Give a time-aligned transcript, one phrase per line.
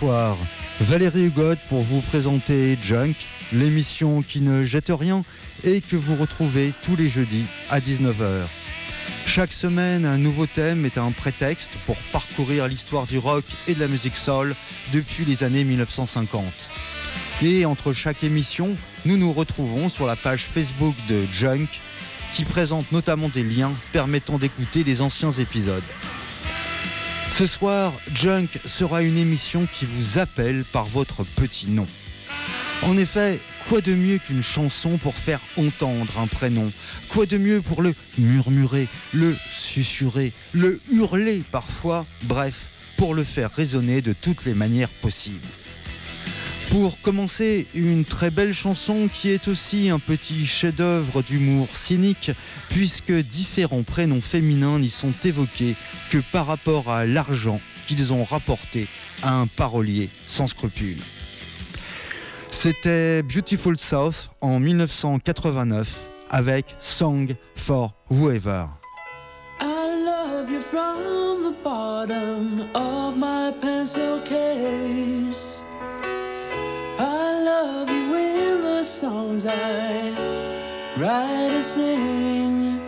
[0.00, 0.36] Bonsoir,
[0.80, 3.14] Valérie Hugot pour vous présenter Junk,
[3.52, 5.24] l'émission qui ne jette rien
[5.64, 8.46] et que vous retrouvez tous les jeudis à 19h.
[9.26, 13.80] Chaque semaine, un nouveau thème est un prétexte pour parcourir l'histoire du rock et de
[13.80, 14.54] la musique soul
[14.92, 16.70] depuis les années 1950.
[17.42, 21.66] Et entre chaque émission, nous nous retrouvons sur la page Facebook de Junk
[22.34, 25.82] qui présente notamment des liens permettant d'écouter les anciens épisodes.
[27.30, 31.86] Ce soir, Junk sera une émission qui vous appelle par votre petit nom.
[32.82, 36.72] En effet, quoi de mieux qu'une chanson pour faire entendre un prénom?
[37.08, 42.06] Quoi de mieux pour le murmurer, le susurrer, le hurler parfois?
[42.24, 45.46] Bref, pour le faire résonner de toutes les manières possibles.
[46.70, 52.30] Pour commencer, une très belle chanson qui est aussi un petit chef-d'œuvre d'humour cynique,
[52.68, 55.76] puisque différents prénoms féminins n'y sont évoqués
[56.10, 58.86] que par rapport à l'argent qu'ils ont rapporté
[59.22, 61.00] à un parolier sans scrupules.
[62.50, 65.96] C'était Beautiful South en 1989
[66.30, 68.66] avec Song for Whoever.
[77.20, 80.10] I love you in the songs I
[80.96, 82.80] write and sing.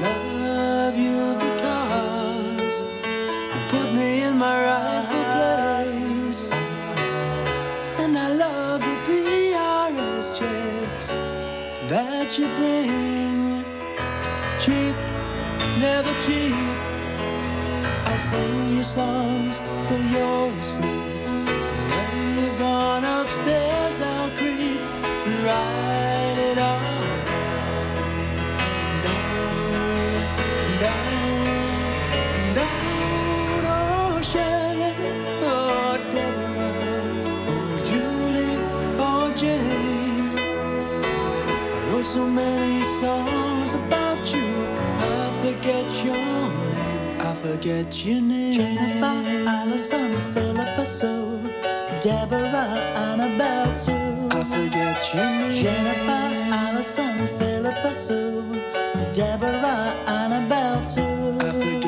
[0.00, 2.76] Love you because
[3.52, 6.52] you put me in my rightful place.
[8.02, 11.08] And I love the PRS checks
[11.92, 13.62] that you bring.
[14.64, 14.96] Cheap,
[15.84, 16.76] never cheap.
[18.08, 21.03] I'll sing you songs till you're asleep.
[22.94, 23.10] Deborah,
[35.42, 35.98] oh,
[37.48, 38.58] oh, Julie,
[38.98, 40.32] oh, Jane.
[41.74, 44.48] I wrote so many songs about you,
[44.98, 47.20] I forget your name.
[47.20, 48.54] I forget your name.
[48.54, 51.40] Jennifer, Allison, Philippa Sue,
[52.00, 52.73] Deborah,
[53.24, 54.28] Annabelle Sue.
[54.32, 55.62] I forget your name.
[55.62, 58.44] Jennifer, Allison, Philippa Sue,
[59.14, 61.38] Deborah, Annabelle Sue.
[61.40, 61.83] I forget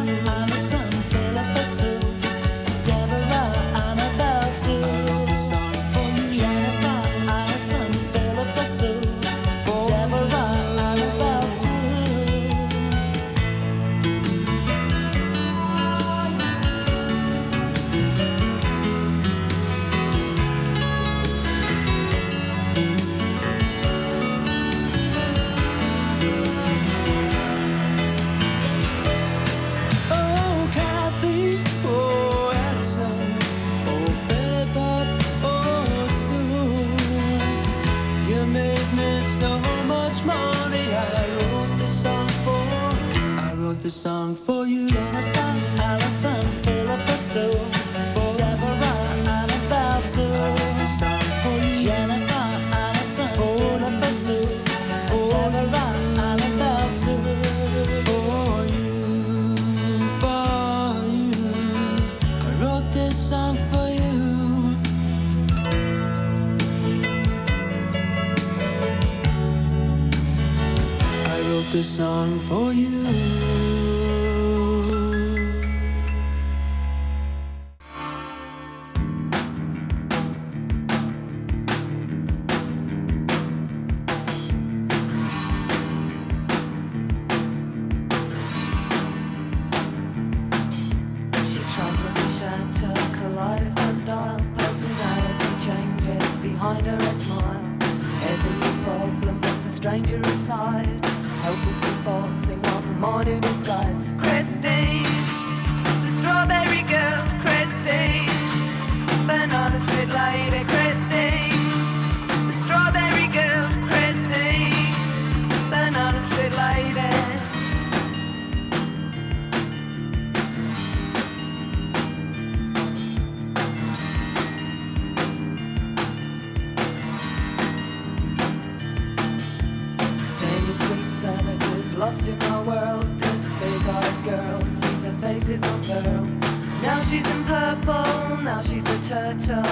[135.37, 136.81] her face.
[136.81, 139.63] Now she's in purple, now she's a turtle.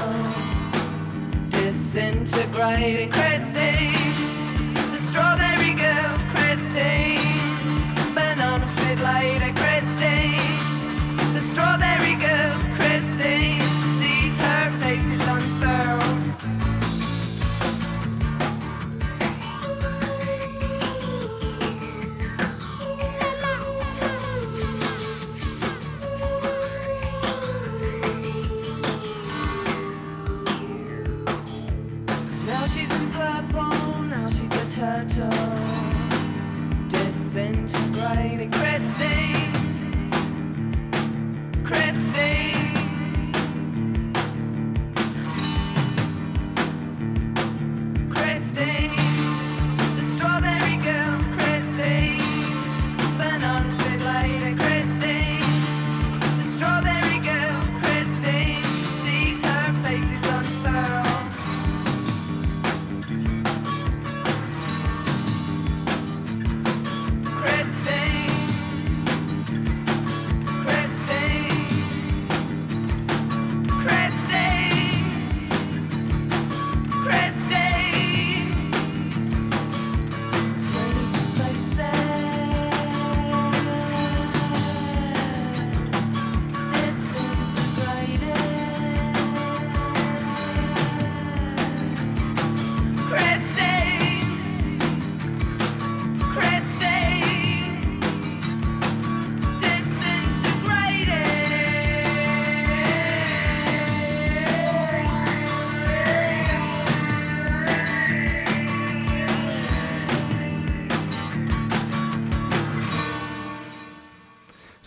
[1.49, 4.13] Disintegrating Christine,
[4.91, 7.19] the strawberry girl, Christine.
[8.13, 11.33] Banana split lady, Christine.
[11.33, 13.64] The strawberry girl, Christine,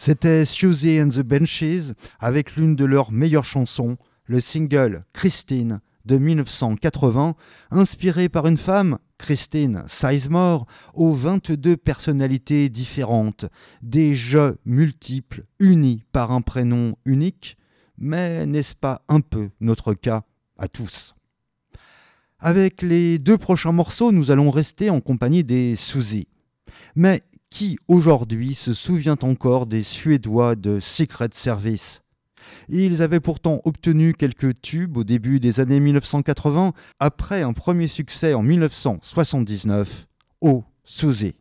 [0.08, 6.16] C'était Susie and the Benches avec l'une de leurs meilleures chansons, le single Christine de
[6.16, 7.34] 1980,
[7.70, 13.44] inspiré par une femme, Christine Sizemore, aux 22 personnalités différentes,
[13.82, 17.58] des jeux multiples unis par un prénom unique,
[17.98, 20.22] mais n'est-ce pas un peu notre cas
[20.56, 21.14] à tous?
[22.38, 26.28] Avec les deux prochains morceaux, nous allons rester en compagnie des Suzy.
[26.94, 32.02] Mais qui aujourd'hui se souvient encore des Suédois de Secret Service?
[32.68, 38.34] Ils avaient pourtant obtenu quelques tubes au début des années 1980, après un premier succès
[38.34, 40.06] en 1979,
[40.40, 41.34] Oh Suzy.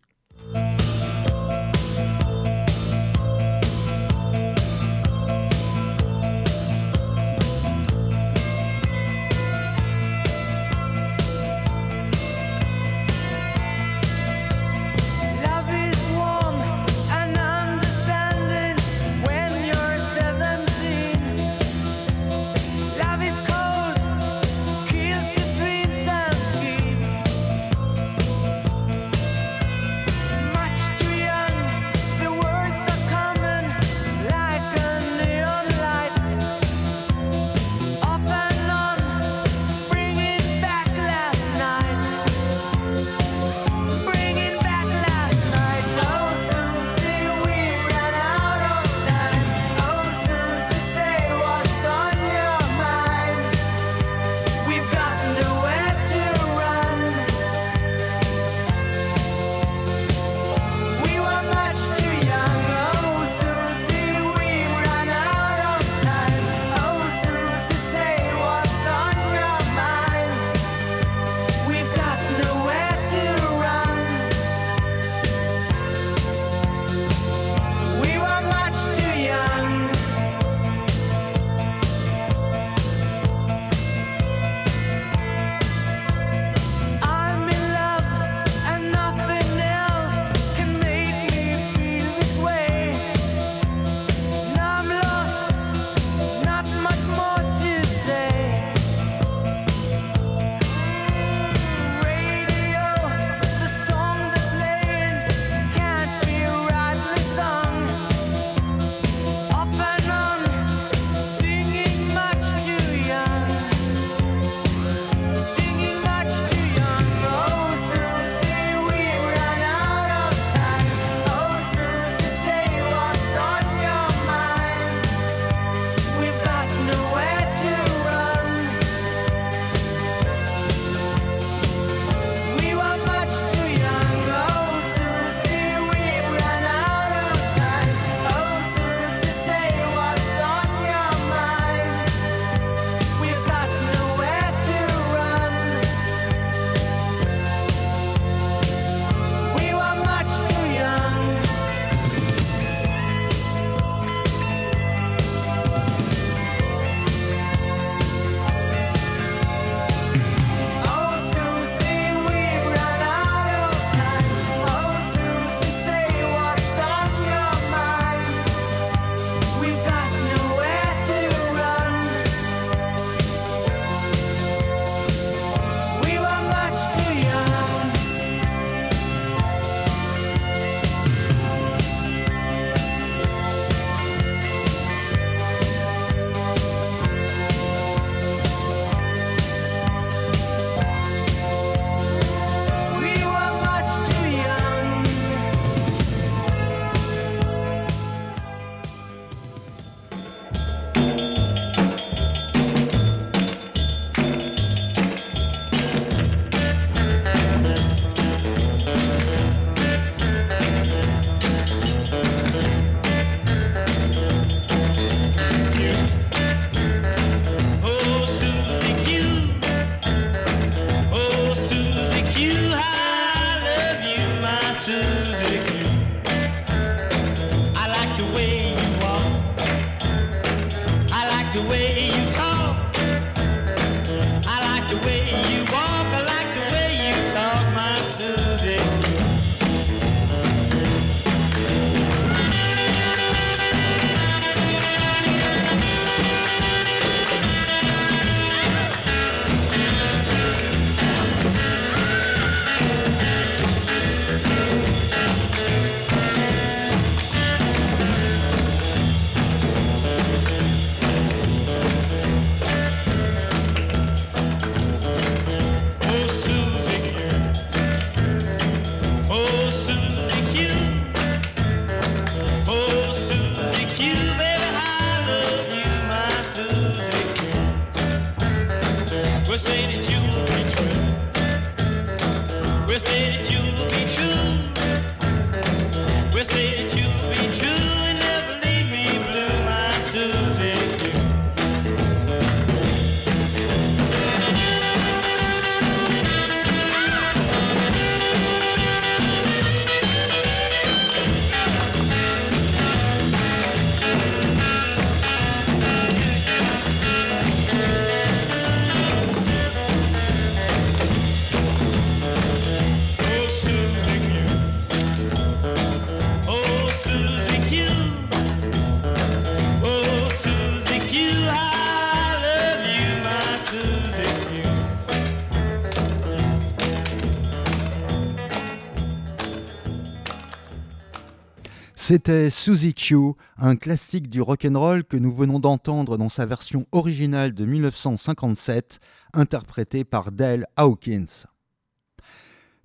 [332.10, 337.54] C'était Suzy Q, un classique du rock'n'roll que nous venons d'entendre dans sa version originale
[337.54, 339.02] de 1957,
[339.34, 341.48] interprétée par Dale Hawkins.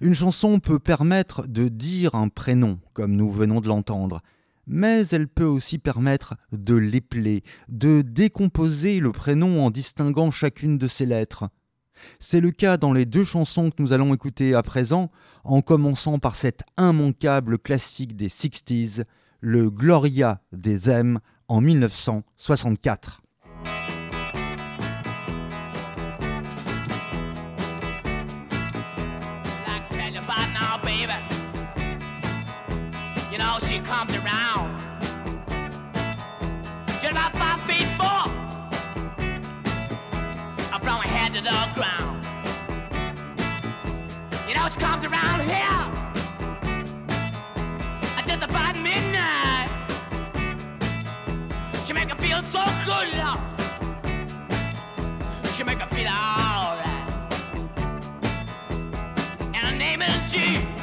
[0.00, 4.22] Une chanson peut permettre de dire un prénom, comme nous venons de l'entendre,
[4.66, 10.88] mais elle peut aussi permettre de l'épeler, de décomposer le prénom en distinguant chacune de
[10.88, 11.48] ses lettres.
[12.18, 15.10] C'est le cas dans les deux chansons que nous allons écouter à présent,
[15.44, 19.04] en commençant par cet immanquable classique des 60s,
[19.40, 21.18] le Gloria des M
[21.48, 23.22] en 1964.
[52.42, 53.36] I'm so good now.
[55.54, 56.86] She make her feel alright.
[59.38, 60.81] And her name is G.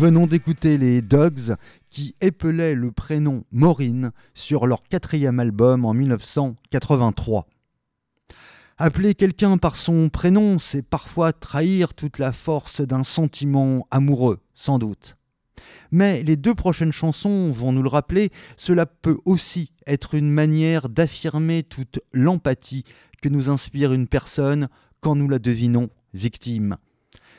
[0.00, 1.56] venons d'écouter les Dogs
[1.90, 7.46] qui épelaient le prénom Maureen sur leur quatrième album en 1983.
[8.78, 14.78] Appeler quelqu'un par son prénom, c'est parfois trahir toute la force d'un sentiment amoureux, sans
[14.78, 15.18] doute.
[15.90, 20.88] Mais les deux prochaines chansons vont nous le rappeler, cela peut aussi être une manière
[20.88, 22.84] d'affirmer toute l'empathie
[23.20, 26.78] que nous inspire une personne quand nous la devinons victime.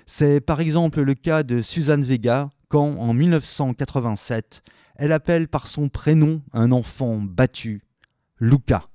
[0.05, 4.63] C'est par exemple le cas de Suzanne Vega quand, en 1987,
[4.95, 7.83] elle appelle par son prénom un enfant battu,
[8.39, 8.90] Luca.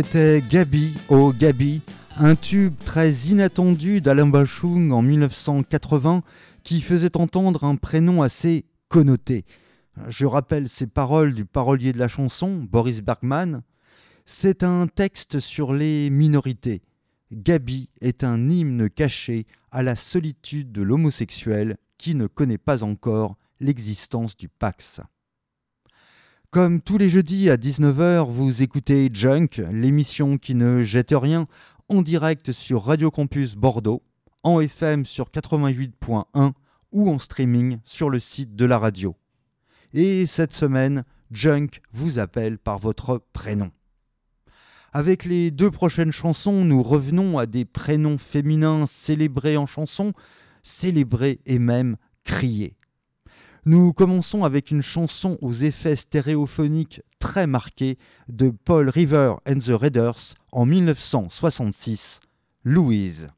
[0.00, 1.82] C'était Gabi, oh Gabi,
[2.16, 6.22] un tube très inattendu d'Alain Bachung en 1980
[6.62, 9.44] qui faisait entendre un prénom assez connoté.
[10.06, 13.62] Je rappelle ces paroles du parolier de la chanson, Boris Bergman.
[14.24, 16.80] C'est un texte sur les minorités.
[17.32, 23.36] Gabi est un hymne caché à la solitude de l'homosexuel qui ne connaît pas encore
[23.58, 25.00] l'existence du Pax.
[26.50, 31.46] Comme tous les jeudis à 19h, vous écoutez Junk, l'émission qui ne jette rien,
[31.90, 34.02] en direct sur Radio Campus Bordeaux,
[34.44, 36.52] en FM sur 88.1
[36.92, 39.14] ou en streaming sur le site de la radio.
[39.92, 43.70] Et cette semaine, Junk vous appelle par votre prénom.
[44.94, 50.14] Avec les deux prochaines chansons, nous revenons à des prénoms féminins célébrés en chansons,
[50.62, 52.77] célébrés et même criés.
[53.64, 59.72] Nous commençons avec une chanson aux effets stéréophoniques très marqués de Paul River and the
[59.78, 62.20] Raiders en 1966,
[62.64, 63.28] Louise.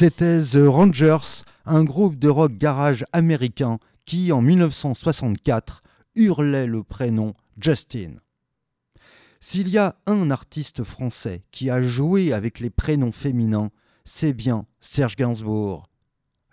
[0.00, 5.82] C'était The Rangers, un groupe de rock garage américain qui, en 1964,
[6.14, 8.12] hurlait le prénom Justin.
[9.40, 13.70] S'il y a un artiste français qui a joué avec les prénoms féminins,
[14.06, 15.86] c'est bien Serge Gainsbourg.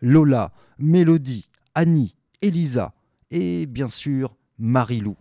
[0.02, 2.94] Lola, Mélodie, Annie, Elisa
[3.32, 5.16] et bien sûr Marilou.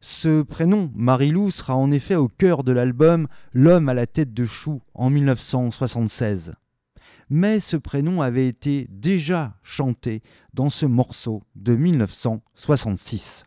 [0.00, 4.46] Ce prénom, Marilou, sera en effet au cœur de l'album L'homme à la tête de
[4.46, 6.54] chou en 1976
[7.30, 10.22] mais ce prénom avait été déjà chanté
[10.54, 13.44] dans ce morceau de 1966.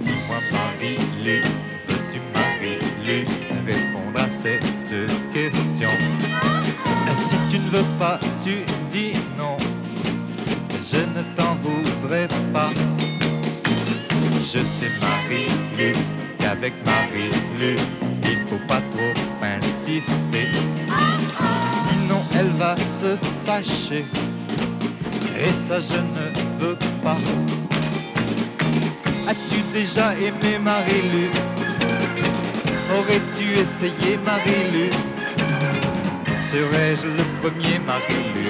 [0.00, 1.40] Dis-moi Marie-Lu,
[1.86, 3.24] veux-tu Marie-Lu
[3.66, 5.90] répondre à cette question?
[7.18, 9.56] Si tu ne veux pas, tu dis non.
[10.90, 12.70] Je ne t'en voudrais pas.
[14.40, 15.94] Je sais Marie-Lu
[16.50, 17.76] qu'avec Marie-Lu,
[18.24, 20.48] il faut pas trop insister.
[21.66, 24.04] Sinon elle va se fâcher.
[25.38, 26.26] Et ça je ne
[26.58, 27.18] veux pas.
[29.28, 31.30] As-tu déjà aimé Marie-Lu
[32.96, 34.90] Aurais-tu essayé Marie-Lu
[36.34, 38.48] Serais-je le premier Marie-Lu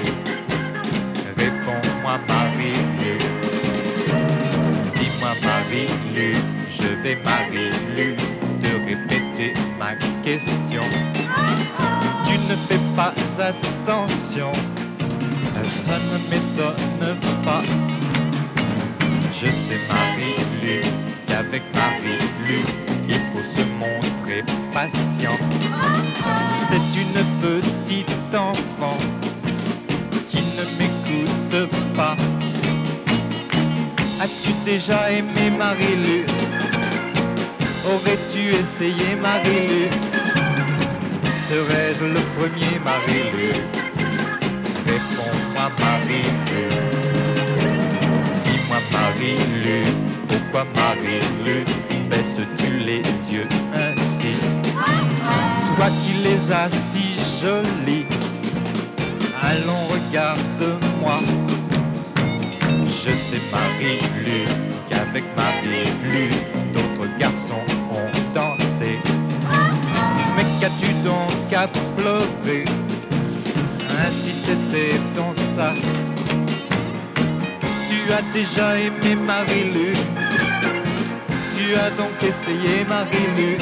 [1.36, 3.18] Réponds-moi Marie-Lu
[4.94, 6.34] Dis-moi Marie-Lu,
[6.81, 8.16] je vais Marie-Lu
[8.62, 10.83] te répéter ma question.
[12.26, 14.53] Tu ne fais pas attention,
[15.66, 17.62] ça ne m'étonne pas.
[19.33, 20.81] Je sais Marie-Lu
[21.26, 22.61] qu'avec Marie-Lu,
[23.09, 25.39] il faut se montrer patient.
[26.68, 28.99] C'est une petite enfant
[30.28, 32.16] qui ne m'écoute pas.
[34.20, 36.26] As-tu déjà aimé Marie-Lu
[37.93, 39.88] Aurais-tu essayé Marie-Lu
[41.49, 43.51] Serais-je le premier Marie-Lu
[44.86, 46.66] Réponds-moi Marie-Lu
[48.43, 49.82] Dis-moi Marie-Lu,
[50.28, 51.64] pourquoi Marie-Lu
[52.09, 54.34] baisses-tu les yeux ainsi?
[55.76, 58.07] Toi qui les as si jolis,
[59.43, 61.18] allons regarde-moi.
[62.86, 64.45] Je sais Marie-Lu
[64.88, 66.30] qu'avec Marie-Lu,
[70.81, 72.64] Qu'as-tu donc à pleurer.
[74.07, 75.72] Ainsi c'était ton ça.
[77.89, 79.93] Tu as déjà aimé Marie-Lu.
[81.57, 83.59] Tu as donc essayé Marie-Lu.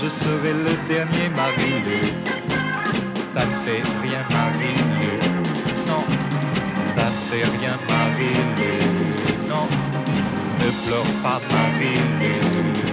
[0.00, 2.12] Je serai le dernier Marie-Lu.
[3.22, 5.18] Ça ne fait rien Marie-Lu.
[5.88, 6.04] Non,
[6.94, 8.74] ça ne fait rien Marie-Lu.
[9.48, 9.66] Non,
[10.60, 12.85] ne pleure pas ne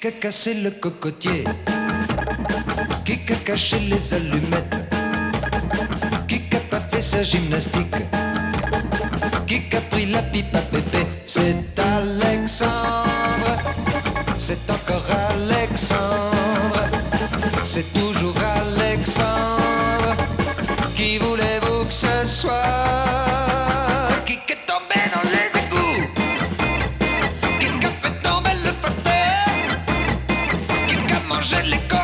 [0.00, 1.44] Qui a cassé le cocotier?
[3.04, 4.90] Qui a caché les allumettes?
[6.28, 8.02] Qui a pas fait sa gymnastique?
[9.46, 13.58] Qui a pris la pipe à pépé C'est Alexandre.
[14.36, 16.88] C'est encore Alexandre.
[17.64, 20.14] C'est toujours Alexandre.
[20.94, 23.47] Qui voulez-vous que ce soit?
[31.50, 31.97] Manger les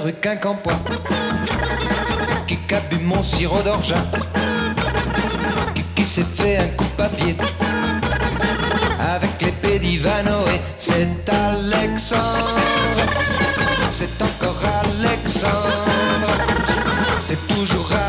[0.00, 0.74] rue Quincampoix
[2.46, 3.96] Qui a bu mon sirop d'orgeat
[5.74, 7.36] Qui, qui s'est fait un coup papier
[8.98, 10.60] Avec l'épée d'Ivanoé.
[10.76, 12.56] C'est Alexandre
[13.90, 16.32] C'est encore Alexandre
[17.20, 18.07] C'est toujours Alexandre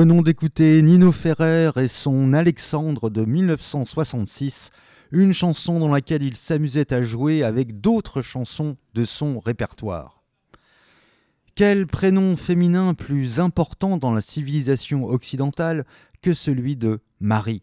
[0.00, 4.70] venons d'écouter Nino Ferrer et son Alexandre de 1966,
[5.12, 10.22] une chanson dans laquelle il s'amusait à jouer avec d'autres chansons de son répertoire.
[11.54, 15.84] Quel prénom féminin plus important dans la civilisation occidentale
[16.22, 17.62] que celui de Marie?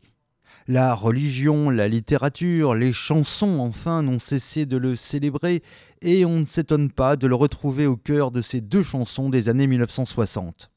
[0.67, 5.63] La religion, la littérature, les chansons enfin n'ont cessé de le célébrer
[6.03, 9.49] et on ne s'étonne pas de le retrouver au cœur de ces deux chansons des
[9.49, 10.69] années 1960.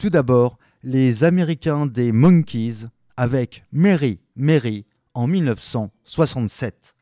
[0.00, 2.86] Tout d'abord, les Américains des Monkeys
[3.18, 6.94] avec Mary, Mary en 1967.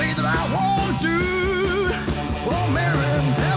[0.00, 1.18] say that I won't do.
[2.48, 3.49] Won't marry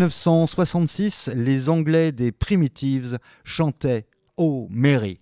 [0.00, 4.06] 1966, les Anglais des Primitives chantaient
[4.38, 5.20] Oh Mary.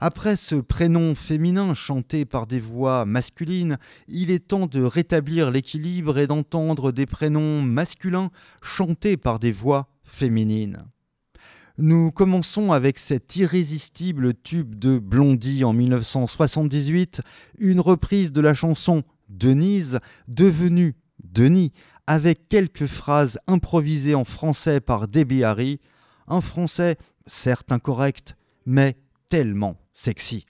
[0.00, 6.18] Après ce prénom féminin chanté par des voix masculines, il est temps de rétablir l'équilibre
[6.18, 10.84] et d'entendre des prénoms masculins chantés par des voix féminines.
[11.78, 17.22] Nous commençons avec cet irrésistible tube de Blondie en 1978,
[17.58, 21.72] une reprise de la chanson Denise, devenue Denis,
[22.10, 25.78] avec quelques phrases improvisées en français par Debbie Harry,
[26.26, 26.96] un français
[27.28, 28.34] certes incorrect,
[28.66, 28.96] mais
[29.28, 30.44] tellement sexy.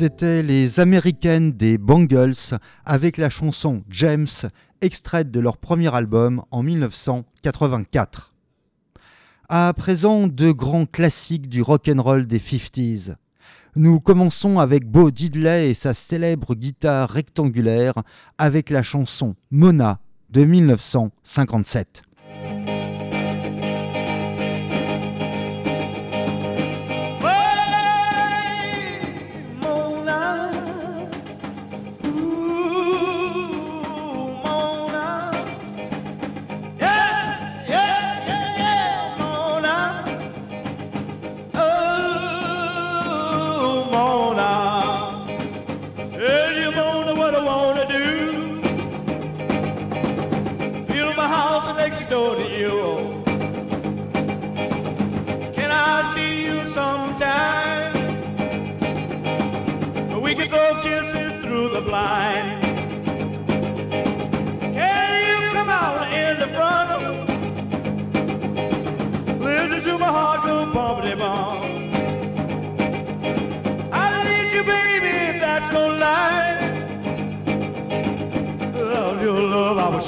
[0.00, 2.32] C'était les Américaines des Bangles
[2.86, 4.26] avec la chanson James,
[4.80, 8.32] extraite de leur premier album en 1984.
[9.50, 13.14] À présent, deux grands classiques du rock'n'roll des 50s.
[13.76, 17.92] Nous commençons avec Bo Diddley et sa célèbre guitare rectangulaire
[18.38, 22.00] avec la chanson Mona de 1957.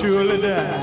[0.02, 0.81] surely die.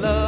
[0.00, 0.21] love.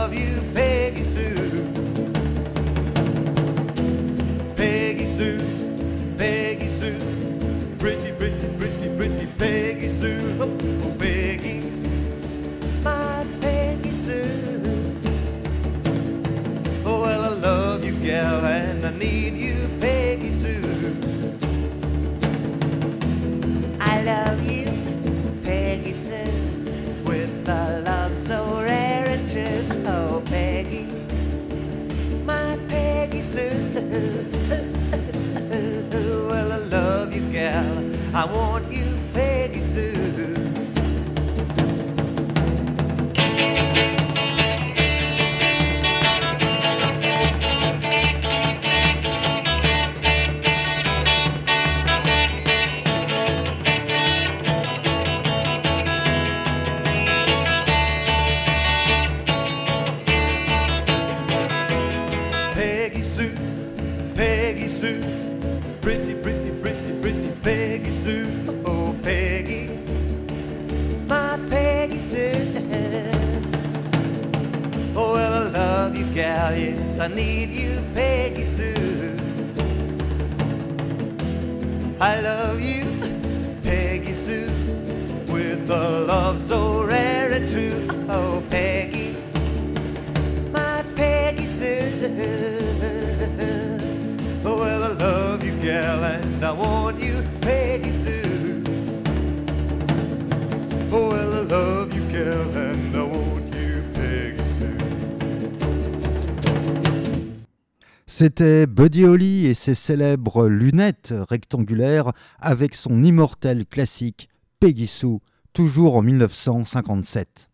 [108.06, 114.28] C'était Buddy Holly et ses célèbres lunettes rectangulaires avec son immortel classique
[114.60, 115.20] Peggy Sue,
[115.54, 117.48] toujours en 1957.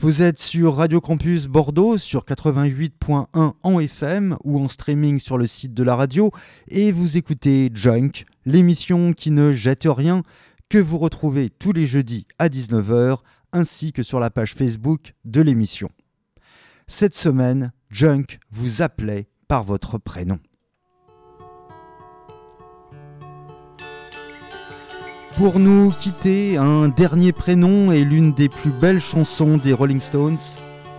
[0.00, 5.46] Vous êtes sur Radio Campus Bordeaux sur 88.1 en FM ou en streaming sur le
[5.46, 6.32] site de la radio
[6.66, 10.22] et vous écoutez Junk, l'émission qui ne jette rien
[10.68, 13.18] que vous retrouvez tous les jeudis à 19h
[13.52, 15.90] ainsi que sur la page Facebook de l'émission.
[16.88, 20.38] Cette semaine, Junk vous appelait par votre prénom.
[25.36, 30.36] Pour nous quitter, un dernier prénom et l'une des plus belles chansons des Rolling Stones,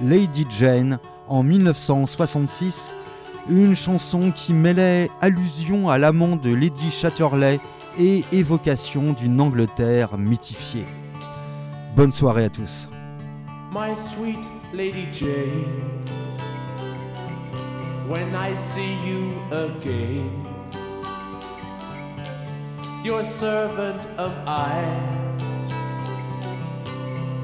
[0.02, 2.94] Lady Jane, en 1966,
[3.50, 7.60] une chanson qui mêlait allusion à l'amant de Lady Chatterley
[8.00, 10.86] et évocation d'une Angleterre mythifiée.
[11.96, 12.88] Bonne soirée à tous.
[18.10, 20.44] When I see you again,
[23.04, 24.82] your servant am I,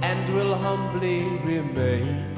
[0.01, 2.33] and will humbly remain.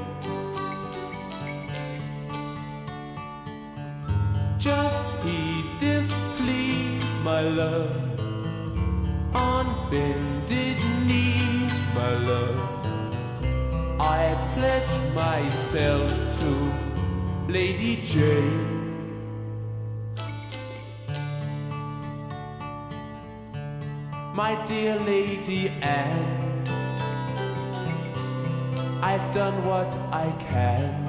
[4.58, 7.96] Just heed this plea, my love,
[9.34, 12.60] on bended knees, my love.
[13.98, 16.87] I pledge myself to
[17.48, 18.76] Lady Jane.
[24.34, 26.62] My dear Lady Anne,
[29.02, 31.08] I've done what I can.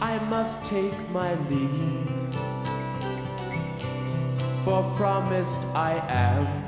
[0.00, 2.08] I must take my leave,
[4.64, 6.61] for promised I am.